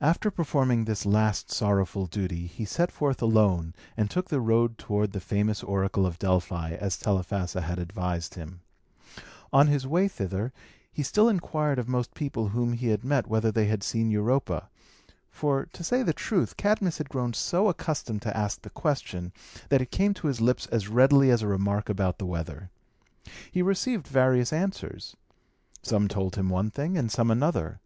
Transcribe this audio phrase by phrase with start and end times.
[0.00, 5.10] After performing this last sorrowful duty, he set forth alone, and took the road toward
[5.10, 8.60] the famous oracle of Delphi, as Telephassa had advised him.
[9.52, 10.52] On his way thither,
[10.92, 14.70] he still inquired of most people whom he met whether they had seen Europa;
[15.32, 19.32] for, to say the truth, Cadmus had grown so accustomed to ask the question,
[19.68, 22.70] that it came to his lips as readily as a remark about the weather.
[23.50, 25.16] He received various answers.
[25.82, 27.80] Some told him one thing, and some another.